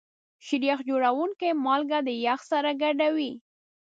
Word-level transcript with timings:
شیریخ 0.45 0.79
جوړونکي 0.89 1.49
مالګه 1.65 1.99
د 2.07 2.09
یخ 2.25 2.41
سره 2.51 2.69
ګډوي. 2.81 3.31